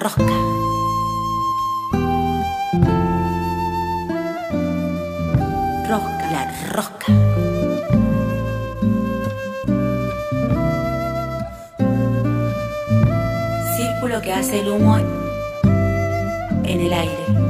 [0.00, 0.24] rosca.
[5.88, 7.06] Rosca, la rosca.
[13.76, 17.49] Círculo que hace el humo en el aire.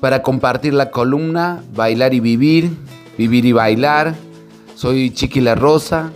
[0.00, 2.70] para compartir la columna Bailar y Vivir,
[3.16, 4.14] Vivir y Bailar.
[4.74, 6.10] Soy Chiqui La Rosa,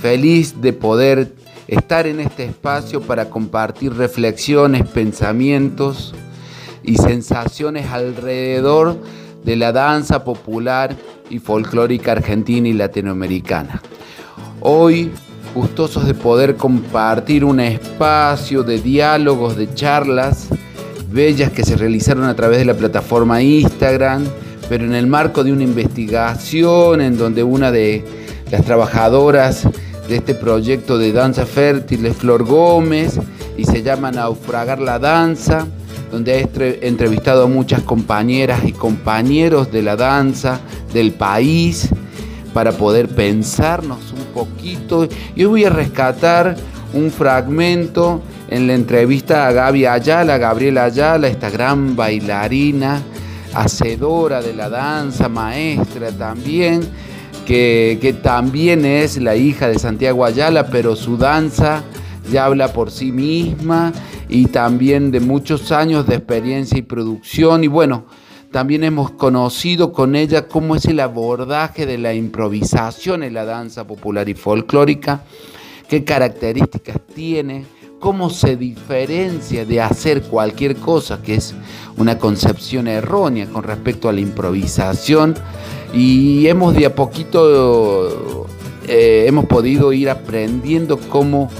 [0.00, 1.34] feliz de poder
[1.68, 6.14] estar en este espacio para compartir reflexiones, pensamientos
[6.82, 8.96] y sensaciones alrededor
[9.44, 10.96] de la danza popular
[11.28, 13.82] y folclórica argentina y latinoamericana.
[14.60, 15.10] Hoy
[15.54, 20.48] gustosos de poder compartir un espacio de diálogos, de charlas
[21.10, 24.24] bellas que se realizaron a través de la plataforma Instagram,
[24.68, 28.04] pero en el marco de una investigación en donde una de
[28.50, 29.68] las trabajadoras
[30.08, 33.18] de este proyecto de danza fértil es Flor Gómez
[33.56, 35.66] y se llama Naufragar la Danza,
[36.10, 40.60] donde ha entrevistado a muchas compañeras y compañeros de la danza
[40.92, 41.88] del país
[42.54, 45.08] para poder pensarnos un poquito.
[45.36, 46.56] Y hoy voy a rescatar
[46.94, 53.00] un fragmento en la entrevista a Gaby Ayala, Gabriela Ayala, esta gran bailarina,
[53.54, 56.82] hacedora de la danza, maestra también,
[57.46, 61.84] que, que también es la hija de Santiago Ayala, pero su danza
[62.30, 63.92] ya habla por sí misma
[64.28, 67.62] y también de muchos años de experiencia y producción.
[67.62, 68.04] Y bueno,
[68.50, 73.86] también hemos conocido con ella cómo es el abordaje de la improvisación en la danza
[73.86, 75.22] popular y folclórica,
[75.88, 77.64] qué características tiene,
[78.00, 81.54] cómo se diferencia de hacer cualquier cosa, que es
[81.98, 85.34] una concepción errónea con respecto a la improvisación.
[85.92, 88.46] Y hemos de a poquito,
[88.88, 91.50] eh, hemos podido ir aprendiendo cómo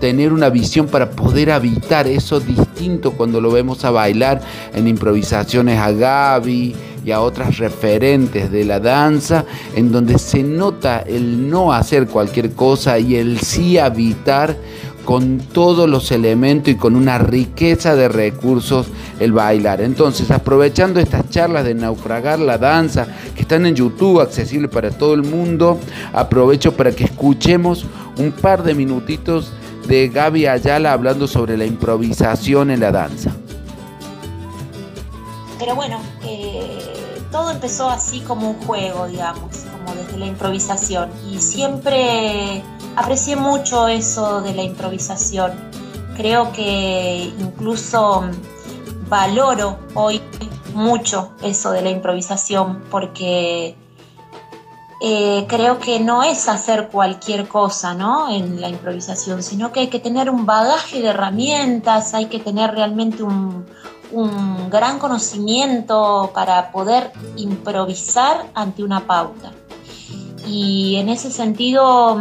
[0.00, 4.40] tener una visión para poder habitar eso distinto cuando lo vemos a bailar
[4.72, 6.74] en improvisaciones a Gaby
[7.04, 12.52] y a otras referentes de la danza, en donde se nota el no hacer cualquier
[12.52, 14.56] cosa y el sí habitar
[15.04, 18.86] con todos los elementos y con una riqueza de recursos
[19.18, 19.80] el bailar.
[19.80, 25.14] Entonces, aprovechando estas charlas de naufragar la danza que están en YouTube, accesibles para todo
[25.14, 25.78] el mundo,
[26.12, 27.86] aprovecho para que escuchemos
[28.18, 29.52] un par de minutitos
[29.86, 33.32] de Gaby Ayala hablando sobre la improvisación en la danza.
[35.58, 36.78] Pero bueno, eh,
[37.30, 41.10] todo empezó así como un juego, digamos, como desde la improvisación.
[41.30, 42.62] Y siempre
[42.96, 45.52] aprecié mucho eso de la improvisación.
[46.16, 48.24] Creo que incluso
[49.08, 50.20] valoro hoy
[50.74, 53.76] mucho eso de la improvisación porque
[55.02, 58.30] eh, creo que no es hacer cualquier cosa ¿no?
[58.30, 62.72] en la improvisación, sino que hay que tener un bagaje de herramientas, hay que tener
[62.72, 63.64] realmente un,
[64.70, 69.52] gran conocimiento para poder improvisar ante una pauta.
[70.48, 72.18] Y en ese sentido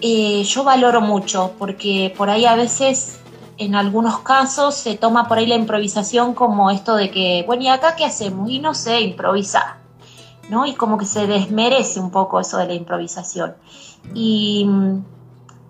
[0.00, 3.18] eh, yo valoro mucho, porque por ahí a veces
[3.58, 7.68] en algunos casos se toma por ahí la improvisación como esto de que, bueno, ¿y
[7.68, 8.50] acá qué hacemos?
[8.50, 9.80] Y no sé, improvisar
[10.66, 13.54] y como que se desmerece un poco eso de la improvisación.
[14.14, 14.66] Y,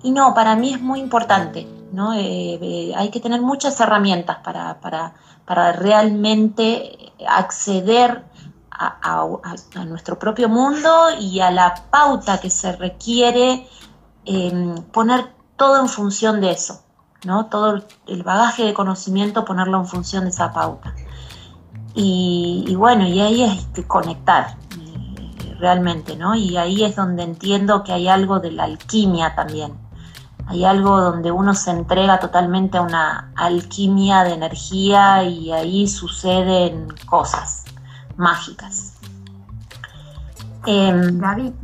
[0.04, 2.14] no, para mí es muy importante, ¿no?
[2.14, 5.12] Eh, eh, hay que tener muchas herramientas para, para,
[5.72, 8.24] realmente acceder
[8.70, 9.26] a,
[9.86, 13.66] nuestro propio mundo y a la pauta que se requiere
[14.30, 16.82] em, poner todo en función de eso,
[17.24, 17.46] ¿no?
[17.46, 20.94] Todo el bagaje de conocimiento ponerlo en función de esa pauta.
[21.94, 24.56] Y, bueno, y ahí es que conectar,
[25.58, 26.34] realmente, ¿no?
[26.34, 29.74] Y ahí es donde entiendo que hay algo de la alquimia también.
[30.46, 36.88] Hay algo donde uno se entrega totalmente a una alquimia de energía y ahí suceden
[37.06, 37.64] cosas
[38.16, 38.94] mágicas.
[40.66, 41.54] Eh, Gaby,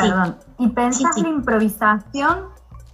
[0.00, 0.36] Perdón.
[0.58, 2.38] ¿Y pensás la improvisación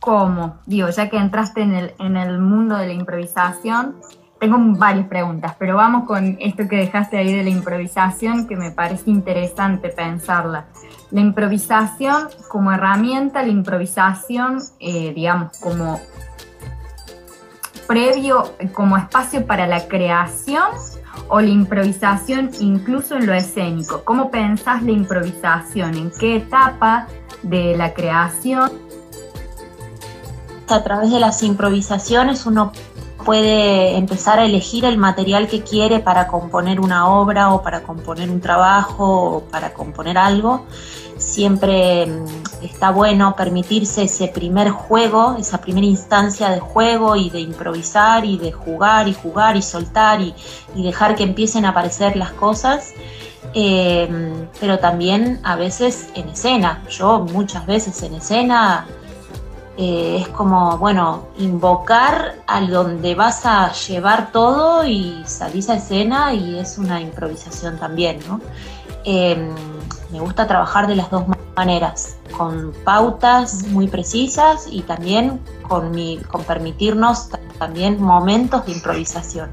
[0.01, 0.59] cómo?
[0.67, 3.97] Digo, ya que entraste en el, en el mundo de la improvisación,
[4.39, 8.71] tengo varias preguntas, pero vamos con esto que dejaste ahí de la improvisación, que me
[8.71, 10.67] parece interesante pensarla.
[11.11, 16.01] La improvisación como herramienta, la improvisación, eh, digamos, como
[17.87, 20.65] previo, como espacio para la creación
[21.29, 24.03] o la improvisación incluso en lo escénico.
[24.05, 25.95] ¿Cómo pensás la improvisación?
[25.97, 27.07] ¿En qué etapa
[27.43, 28.71] de la creación?
[30.69, 32.73] A través de las improvisaciones uno
[33.25, 38.31] puede empezar a elegir el material que quiere para componer una obra o para componer
[38.31, 40.65] un trabajo o para componer algo.
[41.19, 47.41] Siempre mm, está bueno permitirse ese primer juego, esa primera instancia de juego y de
[47.41, 50.35] improvisar y de jugar y jugar y soltar y,
[50.75, 52.93] dejar que empiecen a aparecer las cosas.
[53.55, 54.09] Eh,
[54.61, 56.83] pero también a veces en escena.
[56.91, 58.87] Yo muchas veces en escena
[59.79, 66.33] eh, es como, bueno, invocar a donde vas a llevar todo y salís a escena
[66.33, 68.41] y es una improvisación también, ¿no?
[69.05, 69.55] Em,
[70.11, 76.19] me gusta trabajar de las dos maneras, con pautas muy precisas y también con, mi,
[76.31, 79.51] con permitirnos también momentos de improvisación.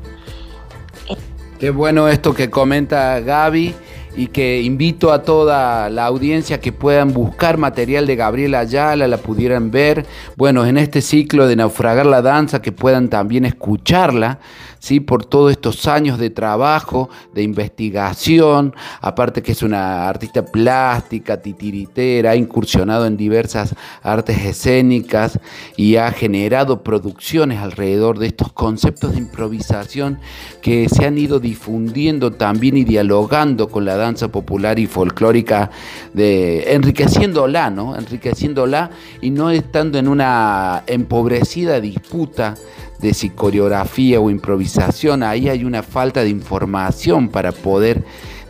[1.59, 3.73] Qué bueno esto que comenta Gaby
[4.15, 9.17] y que invito a toda la audiencia que puedan buscar material de Gabriela Ayala, la
[9.17, 10.05] pudieran ver,
[10.35, 14.39] bueno, en este ciclo de Naufragar la Danza, que puedan también escucharla,
[14.77, 14.99] ¿sí?
[14.99, 22.31] por todos estos años de trabajo, de investigación, aparte que es una artista plástica, titiritera,
[22.31, 25.39] ha incursionado en diversas artes escénicas
[25.75, 30.19] y ha generado producciones alrededor de estos conceptos de improvisación
[30.61, 35.71] que se han ido difundiendo también y dialogando con la danza popular y folclórica,
[36.13, 37.95] de, enriqueciéndola, ¿no?
[37.95, 38.91] Enriqueciéndola
[39.21, 42.55] y no estando en una empobrecida disputa
[42.99, 48.03] de si coreografía o improvisación, ahí hay una falta de información para poder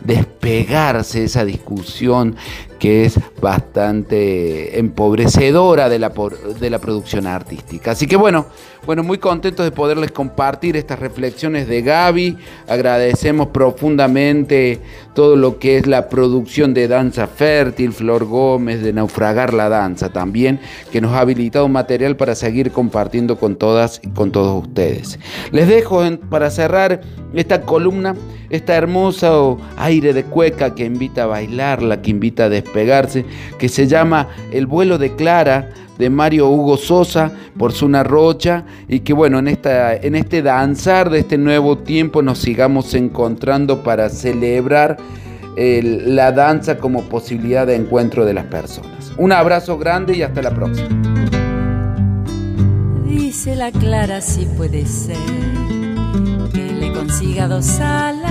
[0.04, 2.36] despegarse de esa discusión
[2.84, 6.12] que es bastante empobrecedora de la,
[6.60, 7.92] de la producción artística.
[7.92, 8.44] Así que bueno,
[8.84, 12.36] bueno, muy contentos de poderles compartir estas reflexiones de Gaby.
[12.68, 14.80] Agradecemos profundamente
[15.14, 20.10] todo lo que es la producción de Danza Fértil, Flor Gómez, de Naufragar la Danza
[20.10, 20.60] también,
[20.92, 25.18] que nos ha habilitado material para seguir compartiendo con todas y con todos ustedes.
[25.52, 27.00] Les dejo para cerrar
[27.32, 28.14] esta columna,
[28.50, 29.32] esta hermosa
[29.78, 33.24] aire de cueca que invita a bailarla, que invita a despegarse,
[33.58, 39.00] que se llama El vuelo de Clara de Mario Hugo Sosa por Zuna Rocha y
[39.00, 44.08] que bueno, en, esta, en este danzar de este nuevo tiempo nos sigamos encontrando para
[44.08, 44.96] celebrar
[45.56, 49.12] la danza como posibilidad de encuentro de las personas.
[49.16, 50.88] Un abrazo grande y hasta la próxima.
[53.06, 55.16] Dice la Clara si puede ser
[56.52, 58.23] que le consiga dos alas,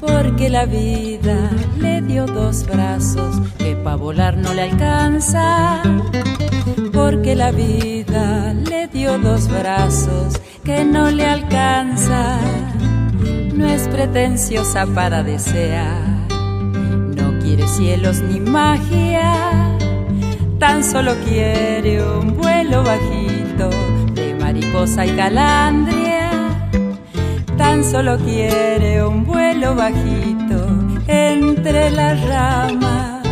[0.00, 5.82] porque la vida le dio dos brazos que para volar no le alcanza,
[6.92, 12.38] porque la vida le dio dos brazos que no le alcanza.
[13.54, 16.28] No es pretenciosa para desear,
[17.16, 19.76] no quiere cielos ni magia,
[20.58, 23.70] tan solo quiere un vuelo bajito
[24.14, 26.05] de mariposa y calandria,
[27.66, 30.58] tan solo quiere un vuelo bajito
[31.08, 33.26] entre las ramas,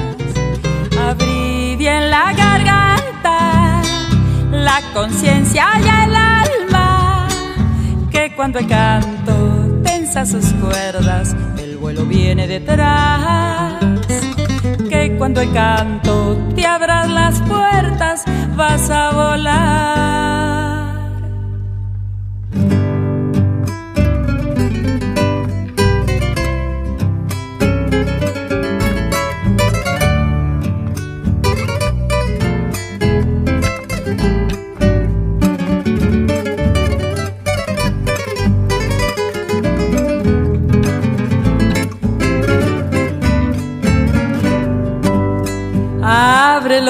[1.09, 3.81] abrir bien la garganta,
[4.51, 7.29] la conciencia y el alma,
[8.11, 9.35] que cuando el canto
[10.17, 13.75] a sus cuerdas, el vuelo viene detrás.
[14.91, 18.25] Que cuando el canto te abras las puertas,
[18.57, 20.24] vas a volar.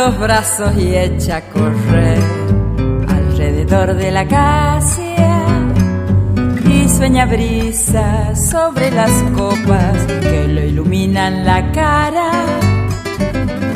[0.05, 2.19] Los brazos y echa a correr
[3.09, 5.47] alrededor de la acacia
[6.67, 12.33] y sueña brisa sobre las copas que le iluminan la cara.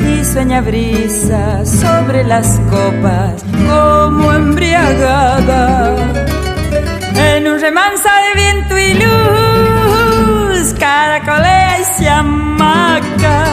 [0.07, 5.95] Y sueña brisa sobre las copas como embriagada.
[7.15, 13.45] En un remansa de viento y luz caracolea y se amaca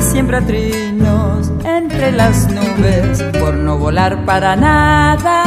[0.00, 0.95] siembra trinos
[1.96, 5.44] entre las nubes por no volar para nada.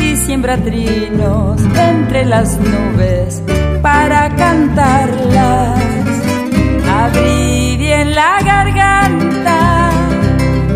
[0.00, 3.42] Y siembra trinos entre las nubes
[3.82, 5.80] para cantarlas.
[6.88, 9.90] Abrí bien la garganta,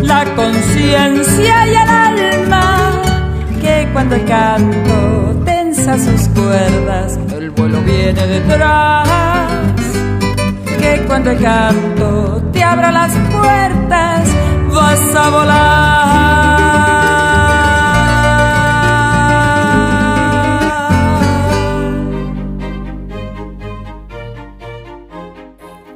[0.01, 2.91] la conciencia y el alma,
[3.61, 9.86] que cuando el canto tensa sus cuerdas, el vuelo viene detrás
[10.97, 14.29] que cuando el canto te abra las puertas
[14.73, 16.07] vas a volar.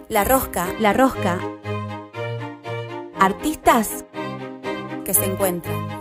[0.10, 1.40] La rosca, la rosca.
[3.20, 4.06] Artistas
[5.06, 6.01] que se encuentran.